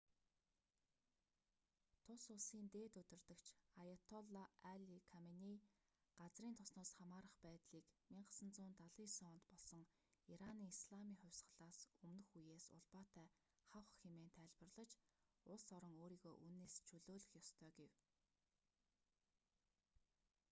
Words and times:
тус 2.05 2.23
улсын 2.33 2.63
дээд 2.75 2.93
удирдагч 3.01 3.45
аяатолла 3.81 4.43
али 4.73 4.97
каменей 5.13 5.57
газрын 6.21 6.57
тосноос 6.59 6.91
хамаарах 6.97 7.35
байдлыг 7.47 7.85
1979 8.13 9.29
онд 9.33 9.41
болсон 9.51 9.81
ираны 10.33 10.65
исламын 10.75 11.19
хувьсгалаас 11.21 11.79
өмнөх 12.05 12.29
үеэс 12.39 12.65
улбаатай 12.77 13.27
хавх 13.71 13.91
хэмээн 14.01 14.31
тайлбарлаж 14.37 14.91
улс 15.51 15.65
орон 15.77 15.95
өөрийгөө 16.01 16.35
үүнээс 16.45 16.75
чөлөөлөх 16.87 17.31
ёстой 17.41 17.71
гэв 17.79 17.91